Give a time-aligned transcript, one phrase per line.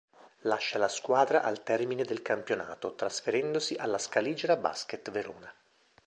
[0.45, 5.53] Lascia la squadra al termine del campionato, trasferendosi alla Scaligera Basket Verona.